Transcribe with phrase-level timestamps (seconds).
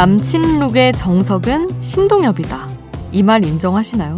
[0.00, 2.68] 남친 look의 정석은 신동엽이다.
[3.12, 4.16] 이 말 인정하시나요?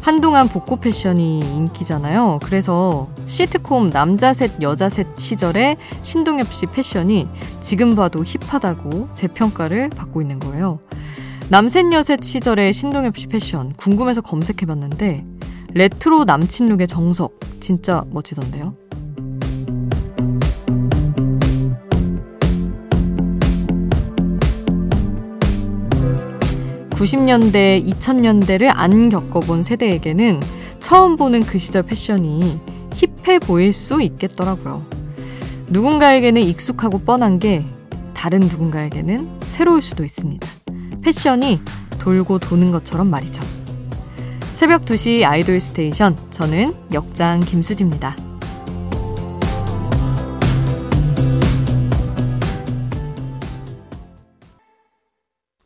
[0.00, 2.40] 한동안 복고 패션이 인기잖아요.
[2.42, 7.28] 그래서 시트콤 남자 셋, 여자 셋 시절의 신동엽 씨 패션이
[7.60, 10.80] 지금 봐도 힙하다고 재평가를 받고 있는 거예요.
[11.48, 15.24] 남셋, 여셋 시절의 신동엽 씨 패션 궁금해서 검색해봤는데
[15.74, 18.74] 레트로 남친 look의 정석 진짜 멋지던데요.
[26.98, 30.40] 90년대, 2000년대를 안 겪어본 세대에게는
[30.80, 32.60] 처음 보는 그 시절 패션이
[32.94, 34.84] 힙해 보일 수 있겠더라고요.
[35.68, 37.64] 누군가에게는 익숙하고 뻔한 게
[38.14, 40.46] 다른 누군가에게는 새로울 수도 있습니다.
[41.02, 41.60] 패션이
[42.00, 43.42] 돌고 도는 것처럼 말이죠.
[44.54, 46.16] 새벽 2시 아이돌 스테이션.
[46.30, 48.27] 저는 역장 김수지입니다.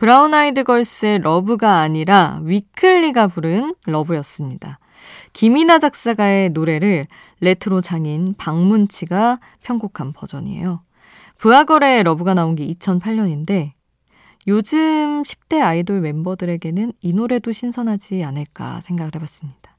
[0.03, 4.81] 브라운 아이드 걸스의 Love가 아니라 위클리가 부른 Love였습니다.
[5.33, 7.05] 김이나 작사가의 노래를
[7.39, 10.83] 레트로 장인 박문치가 편곡한 버전이에요.
[11.39, 13.71] 브아걸의 Love가 나온 게 2008년인데
[14.49, 19.77] 요즘 10대 아이돌 멤버들에게는 이 노래도 신선하지 않을까 생각을 해봤습니다.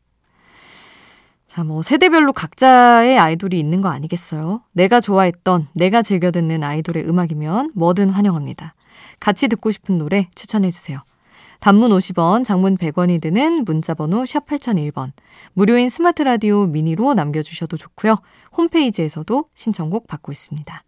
[1.48, 4.62] 자, 뭐, 세대별로 각자의 아이돌이 있는 거 아니겠어요?
[4.72, 8.74] 내가 좋아했던, 내가 즐겨 듣는 아이돌의 음악이면 뭐든 환영합니다.
[9.24, 11.00] 같이 듣고 싶은 노래 추천해 주세요.
[11.62, 15.14] 단문 50원, 장문 100원이 드는 문자번호 샵 8001번.
[15.54, 18.18] 무료인 스마트 라디오 미니로 남겨주셔도 좋고요.
[18.58, 20.84] 홈페이지에서도 신청곡 받고 있습니다.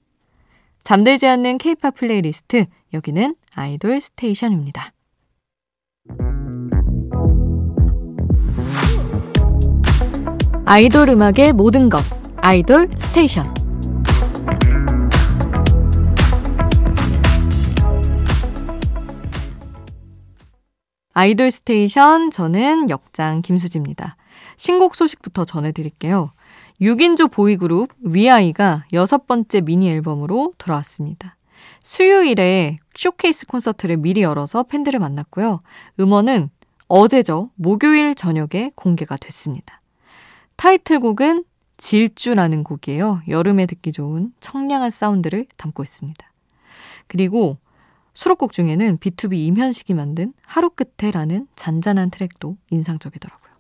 [0.84, 4.92] 잠들지 않는 케이팝 플레이리스트, 여기는 아이돌 스테이션입니다.
[10.66, 12.04] 아이돌 음악의 모든 것,
[12.42, 13.65] 아이돌 스테이션.
[21.18, 24.18] 아이돌 스테이션 저는 역장 김수지입니다.
[24.58, 26.34] 신곡 소식부터 전해드릴게요.
[26.82, 31.38] 6인조 boy group 위아이가 여섯 번째 미니 앨범으로 돌아왔습니다.
[31.82, 35.62] 수요일에 쇼케이스 콘서트를 미리 열어서 팬들을 만났고요.
[36.02, 36.50] 음원은
[36.90, 37.50] 어제죠.
[37.56, 39.80] 목요일 저녁에 공개가 됐습니다.
[40.58, 41.46] 타이틀곡은
[41.78, 43.22] 질주라는 곡이에요.
[43.30, 46.30] 여름에 듣기 좋은 청량한 사운드를 담고 있습니다.
[47.08, 47.58] 그리고
[48.16, 53.54] 수록곡 중에는 B2B 임현식이 만든 하루 끝에라는 잔잔한 트랙도 인상적이더라고요.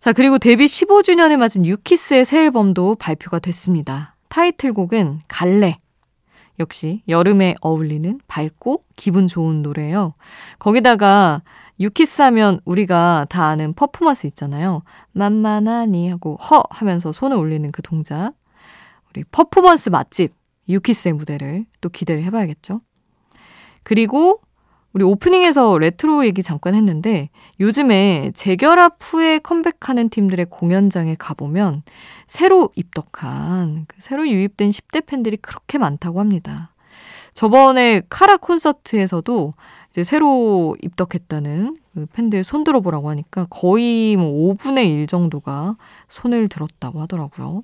[0.00, 4.14] 자, 그리고 데뷔 15주년을 맞은 유키스의 새 앨범도 발표가 됐습니다.
[4.28, 5.78] 타이틀곡은 갈래.
[6.58, 10.14] 역시 여름에 어울리는 밝고 기분 좋은 노래예요.
[10.58, 11.42] 거기다가
[11.78, 14.82] 유키스 하면 우리가 다 아는 퍼포먼스 있잖아요.
[15.12, 18.32] 만만하니 하고 허 하면서 손을 올리는 그 동작.
[19.10, 20.32] 우리 퍼포먼스 맛집
[20.68, 22.80] 유키스의 무대를 또 기대를 해봐야겠죠.
[23.86, 24.40] 그리고
[24.92, 27.30] 우리 오프닝에서 레트로 얘기 잠깐 했는데
[27.60, 31.82] 요즘에 재결합 후에 컴백하는 팀들의 공연장에 가보면
[32.26, 36.72] 새로 입덕한, 그 새로 유입된 10대 팬들이 그렇게 많다고 합니다.
[37.32, 39.52] 저번에 카라 콘서트에서도
[39.90, 45.76] 이제 새로 입덕했다는 그 팬들 손 들어보라고 하니까 거의 뭐 5분의 1 정도가
[46.08, 47.62] 손을 들었다고 하더라고요.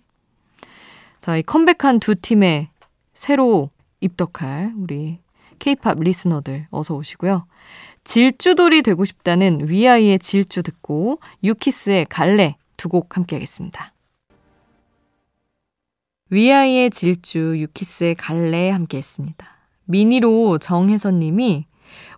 [1.20, 2.68] 자, 이 컴백한 두 팀의
[3.12, 5.18] 새로 입덕할 우리
[5.62, 7.46] 케이팝 리스너들 어서 오시고요.
[8.02, 13.94] 질주돌이 되고 싶다는 위아이의 질주 듣고 유키스의 갈래 두 곡 함께 하겠습니다.
[16.30, 19.46] 위아이의 질주, 유키스의 갈래 함께 했습니다.
[19.84, 21.66] 미니로 정혜선 님이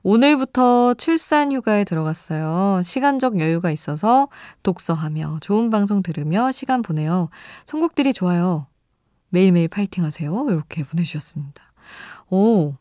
[0.02, 2.80] 오늘부터 출산 휴가에 들어갔어요.
[2.82, 4.28] 시간적 여유가 있어서
[4.62, 7.28] 독서하며 좋은 방송 들으며 시간 보내요.
[7.66, 8.66] 선곡들이 좋아요.
[9.28, 10.46] 매일매일 파이팅 하세요.
[10.48, 11.62] 이렇게 보내주셨습니다.
[12.30, 12.74] 오,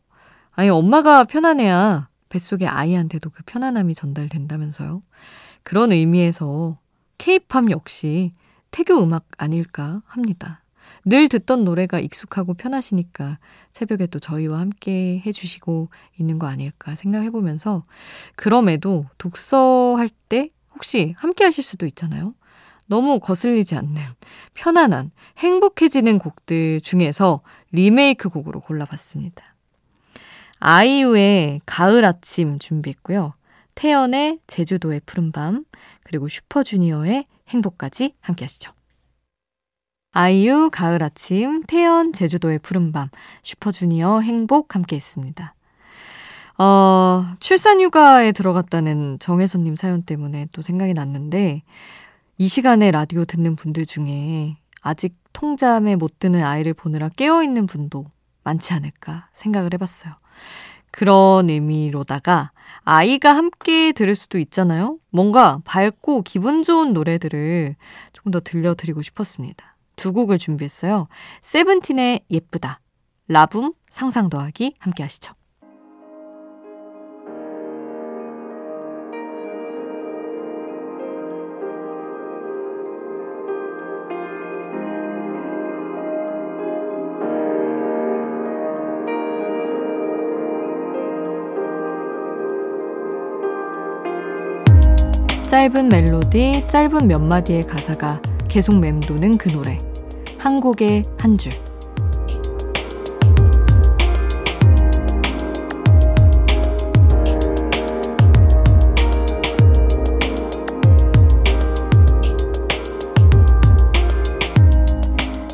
[0.55, 5.01] 아니, 엄마가 편안해야 뱃속의 아이한테도 그 편안함이 전달된다면서요.
[5.63, 6.77] 그런 의미에서
[7.17, 8.31] 케이팝 역시
[8.71, 10.63] 태교 음악 아닐까 합니다.
[11.05, 13.39] 늘 듣던 노래가 익숙하고 편하시니까
[13.71, 17.83] 새벽에 또 저희와 함께 해주시고 있는 거 아닐까 생각해 보면서
[18.35, 22.33] 그럼에도 독서할 때 혹시 함께 하실 수도 있잖아요.
[22.87, 23.95] 너무 거슬리지 않는
[24.53, 27.41] 편안한 행복해지는 곡들 중에서
[27.71, 29.52] 리메이크 곡으로 골라봤습니다.
[30.65, 33.33] 아이유의 가을 아침 준비했고요.
[33.75, 35.65] 태연의 제주도의 푸른밤,
[36.03, 38.71] 그리고 슈퍼주니어의 행복까지 함께 하시죠.
[40.13, 43.09] 아이유, 가을 아침, 태연, 제주도의 푸른밤,
[43.41, 45.53] 슈퍼주니어 행복 함께 했습니다.
[46.57, 51.63] 어, 출산휴가에 들어갔다는 정혜선님 사연 때문에 또 생각이 났는데,
[52.37, 58.05] 이 시간에 라디오 듣는 분들 중에 아직 통잠에 못 드는 아이를 보느라 깨어있는 분도
[58.45, 60.22] 많지 않을까 생각을 해봤어요.
[60.91, 62.51] 그런 의미로다가
[62.83, 64.97] 아이가 함께 들을 수도 있잖아요.
[65.09, 67.75] 뭔가 밝고 기분 좋은 노래들을
[68.13, 69.75] 좀더 들려드리고 싶었습니다.
[69.95, 71.07] 두 곡을 준비했어요.
[71.41, 72.79] 세븐틴의 예쁘다,
[73.27, 75.33] 라붐 상상 더하기 함께 하시죠.
[95.53, 99.77] 짧은 멜로디, 짧은 몇 마디의 가사가 계속 맴도는 그 노래.
[100.39, 101.53] 한 곡의 한 줄.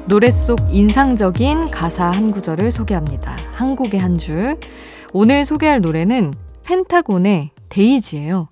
[0.08, 3.36] 노래 속 인상적인 가사 한 구절을 소개합니다.
[3.52, 4.56] 한 곡의 한 줄.
[5.12, 8.48] 오늘 소개할 노래는 펜타곤의 데이지예요.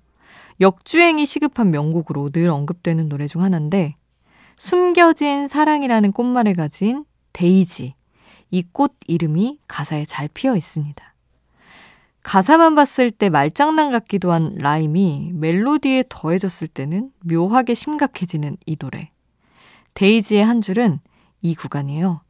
[0.60, 3.94] 역주행이 시급한 명곡으로 늘 언급되는 노래 중 하나인데
[4.56, 7.94] 숨겨진 사랑이라는 꽃말을 가진 데이지.
[8.50, 11.14] 이 꽃 이름이 가사에 잘 피어 있습니다.
[12.22, 19.10] 가사만 봤을 때 말장난 같기도 한 rhyme이 멜로디에 더해졌을 때는 묘하게 심각해지는 이 노래.
[19.94, 21.00] 데이지의 한 줄은
[21.42, 22.22] 이 구간이에요.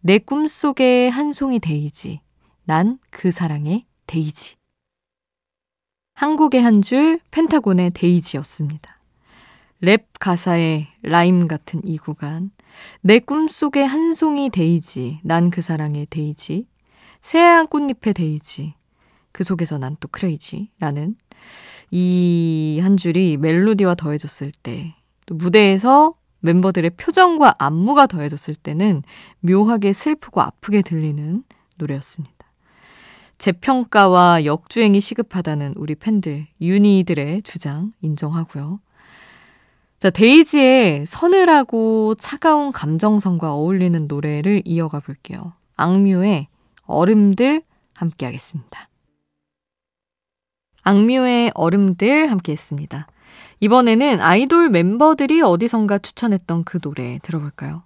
[0.00, 2.20] 내 꿈속의 한 송이 데이지.
[2.64, 4.56] 난 그 사랑의 데이지.
[6.14, 8.98] 한 곡의 한 줄 펜타곤의 데이지였습니다.
[9.80, 12.50] 랩 가사의 rhyme 같은 이 구간.
[13.02, 15.20] 내 꿈속의 한 송이 데이지.
[15.22, 16.66] 난 그 사랑의 데이지.
[17.20, 18.74] 새하얀 꽃잎의 데이지.
[19.32, 20.70] 그 속에서 난 또 crazy.
[20.78, 21.16] 라는
[21.90, 24.94] 이 한 줄이 멜로디와 더해졌을 때,
[25.26, 29.02] 또 무대에서 멤버들의 표정과 안무가 더해졌을 때는
[29.40, 31.42] 묘하게 슬프고 아프게 들리는
[31.76, 32.33] 노래였습니다.
[33.38, 38.80] 재평가와 역주행이 시급하다는 우리 팬들, 유니들의 주장 인정하고요.
[39.98, 45.54] 자, 데이지의 서늘하고 차가운 감정선과 어울리는 노래를 이어가 볼게요.
[45.76, 46.48] 악뮤의
[46.86, 47.62] 얼음들
[47.94, 48.88] 함께 하겠습니다.
[50.82, 53.06] 악뮤의 얼음들 함께 했습니다.
[53.60, 57.82] 이번에는 아이돌 멤버들이 어디선가 추천했던 그 노래 들어볼까요?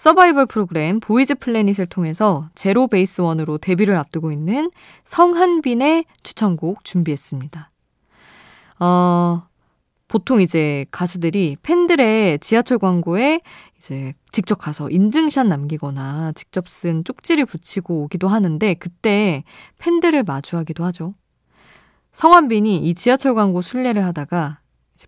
[0.00, 4.70] 서바이벌 프로그램 보이즈 플래닛을 통해서 제로 베이스 원으로 데뷔를 앞두고 있는
[5.04, 7.70] 성한빈의 추천곡 준비했습니다.
[8.78, 9.42] 어,
[10.08, 13.42] 보통 이제 가수들이 팬들의 지하철 광고에
[13.76, 19.44] 이제 직접 가서 인증샷 남기거나 직접 쓴 쪽지를 붙이고 오기도 하는데 그때
[19.76, 21.12] 팬들을 마주하기도 하죠.
[22.12, 24.60] 성한빈이 이 지하철 광고 순례를 하다가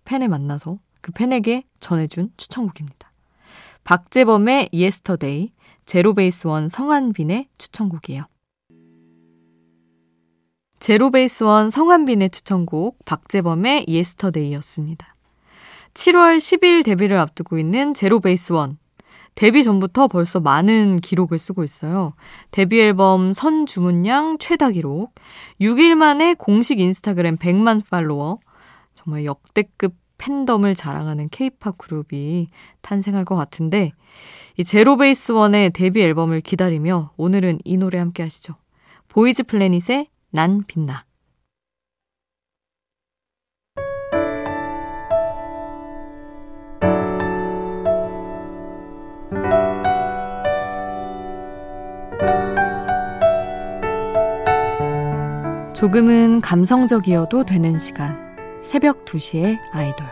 [0.05, 3.09] 팬을 만나서 그 팬에게 전해준 추천곡입니다.
[3.83, 5.51] 박재범의 Yesterday,
[5.85, 8.23] 제로베이스원 성한빈의 추천곡이에요.
[10.79, 15.13] 제로베이스원 성한빈의 추천곡 박재범의 Yesterday였습니다.
[15.93, 18.77] 7월 10일 데뷔를 앞두고 있는 제로베이스원.
[19.35, 22.13] 데뷔 전부터 벌써 많은 기록을 쓰고 있어요.
[22.51, 25.13] 데뷔 앨범 선 주문량 최다 기록,
[25.59, 28.39] 6일 만에 공식 인스타그램 100만 팔로워,
[28.93, 32.47] 정말 역대급 팬덤을 자랑하는 케이팝 그룹이
[32.81, 33.91] 탄생할 것 같은데
[34.57, 38.55] 이 제로베이스 원의 데뷔 앨범을 기다리며 오늘은 이 노래 함께 하시죠.
[39.09, 41.03] 보이즈 플래닛의 난 빛나.
[55.75, 58.22] 조금은 감성적이어도 되는 시간.
[58.63, 60.07] 새벽 2시에 아이돌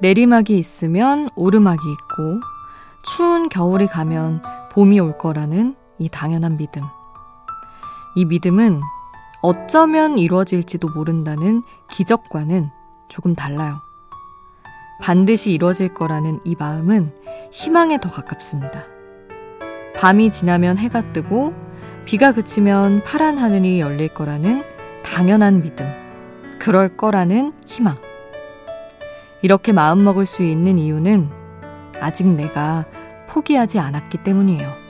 [0.00, 2.40] 내리막이 있으면 오르막이 있고
[3.02, 6.82] 추운 겨울이 가면 봄이 올 거라는 이 당연한 믿음.
[8.14, 8.80] 이 믿음은
[9.42, 12.70] 어쩌면 이루어질지도 모른다는 기적과는
[13.08, 13.80] 조금 달라요.
[15.00, 17.12] 반드시 이루어질 거라는 이 마음은
[17.50, 18.97] 희망에 더 가깝습니다.
[19.98, 21.52] 밤이 지나면 해가 뜨고
[22.04, 24.62] 비가 그치면 파란 하늘이 열릴 거라는
[25.02, 25.92] 당연한 믿음.
[26.60, 27.96] 그럴 거라는 희망.
[29.42, 31.30] 이렇게 마음먹을 수 있는 이유는
[32.00, 32.86] 아직 내가
[33.28, 34.87] 포기하지 않았기 때문이에요.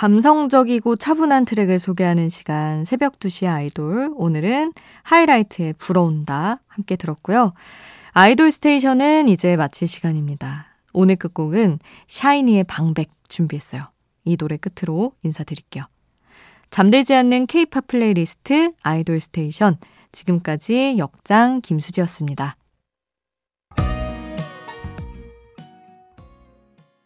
[0.00, 7.52] 감성적이고 차분한 트랙을 소개하는 시간 새벽 2시 아이돌 오늘은 하이라이트의 불어온다 함께 들었고요.
[8.12, 10.68] 아이돌 스테이션은 이제 마칠 시간입니다.
[10.94, 13.88] 오늘 끝곡은 샤이니의 방백 준비했어요.
[14.24, 15.84] 이 노래 끝으로 인사드릴게요.
[16.70, 19.76] 잠들지 않는 케이팝 플레이리스트 아이돌 스테이션.
[20.12, 22.56] 지금까지 역장 김수지였습니다.